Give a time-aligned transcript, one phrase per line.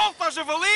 [0.00, 0.66] Solta, javali!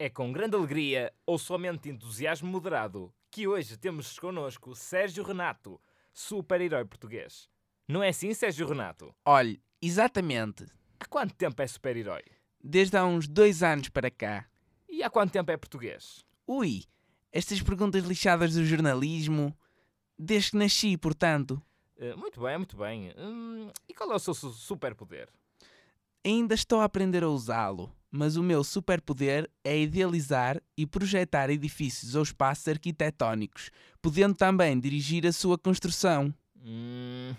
[0.00, 5.80] É com grande alegria ou somente entusiasmo moderado que hoje temos connosco Sérgio Renato,
[6.12, 7.48] super-herói português.
[7.86, 9.14] Não é assim, Sérgio Renato?
[9.24, 10.66] Olhe, exatamente.
[10.98, 12.37] Há quanto tempo é super-herói?
[12.62, 14.46] Desde há uns dois anos para cá.
[14.88, 16.24] E há quanto tempo é português?
[16.46, 16.84] Ui,
[17.32, 19.56] estas perguntas lixadas do jornalismo.
[20.18, 21.62] Desde que nasci, portanto.
[21.96, 23.12] Eh, muito bem, muito bem.
[23.16, 25.28] Hum, e qual é o seu su- superpoder?
[26.24, 32.14] Ainda estou a aprender a usá-lo, mas o meu superpoder é idealizar e projetar edifícios
[32.16, 33.70] ou espaços arquitetónicos,
[34.02, 36.34] podendo também dirigir a sua construção.
[36.56, 37.34] Hum,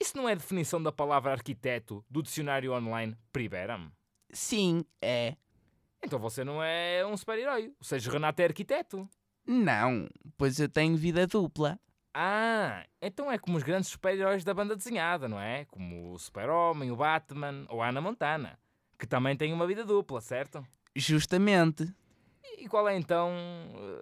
[0.00, 3.90] isso não é a definição da palavra arquiteto do dicionário online Priberam?
[4.30, 5.36] Sim, é.
[6.02, 7.72] Então você não é um super-herói.
[7.80, 9.08] O Sérgio Renato é arquiteto.
[9.46, 11.78] Não, pois eu tenho vida dupla.
[12.14, 15.64] Ah, então é como os grandes super-heróis da banda desenhada, não é?
[15.66, 18.58] Como o Super-Homem, o Batman ou a Ana Montana,
[18.98, 20.66] que também têm uma vida dupla, certo?
[20.94, 21.94] Justamente.
[22.58, 23.32] E qual é então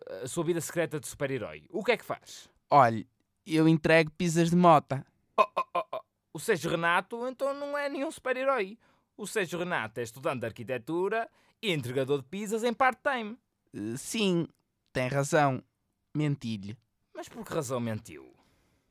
[0.08, 1.64] eh, a sua vida secreta de super-herói?
[1.70, 2.48] O que é que faz?
[2.70, 3.06] Olhe,
[3.46, 5.04] eu entrego pizzas de mota.
[5.36, 6.00] Oh, oh, oh, oh.
[6.32, 8.78] O Sérgio Renato então não é nenhum super-herói.
[9.16, 11.28] O Sérgio Renato é estudante de arquitetura
[11.62, 13.36] e entregador de pizzas em part-time.
[13.74, 14.46] Eh, Sim,
[14.92, 15.62] tem razão.
[16.14, 16.76] Mentilho.
[17.14, 18.34] Mas por que razão mentiu?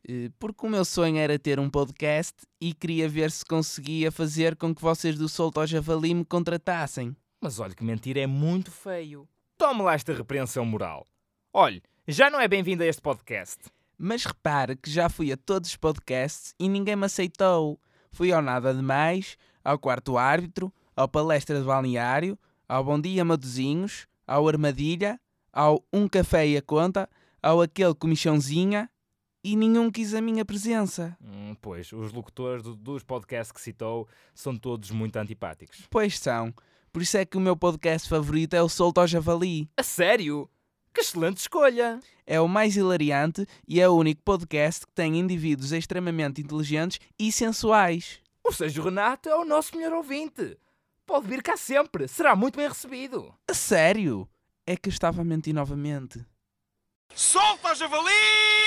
[0.07, 4.55] Eh, Porque o meu sonho era ter um podcast e queria ver se conseguia fazer
[4.55, 7.15] com que vocês do Solto ao Javali me contratassem.
[7.39, 9.27] Mas olha que mentir é muito feio.
[9.57, 11.07] Tome lá esta repreensão moral.
[11.53, 13.57] Olhe, já não é bem-vindo a este podcast.
[13.97, 17.79] Mas repare que já fui a todos os podcasts e ninguém me aceitou.
[18.11, 22.37] Fui ao Nada Demais, ao Quarto Árbitro, ao Palestra de Balneário,
[22.69, 25.19] ao Bom Dia Maduzinhos, ao Armadilha,
[25.51, 27.09] ao Um Café e a Conta,
[27.41, 28.89] ao Aquele Comichãozinha
[29.43, 31.17] e nenhum quis a minha presença.
[31.21, 35.85] Hum, pois, os locutores do- dos podcasts que citou são todos muito antipáticos.
[35.89, 36.53] Pois são.
[36.91, 39.69] Por isso é que o meu podcast favorito é o Solto ao Javali.
[39.77, 40.49] A sério?
[40.93, 41.99] Que excelente escolha!
[42.25, 47.31] É o mais hilariante e é o único podcast que tem indivíduos extremamente inteligentes e
[47.31, 48.19] sensuais.
[48.47, 50.55] O Sérgio Renato é o nosso melhor ouvinte.
[51.03, 53.33] Pode vir cá sempre, será muito bem recebido.
[53.49, 54.29] A sério?
[54.67, 56.23] É que eu estava a mentir novamente.
[57.15, 58.64] Solta, javali!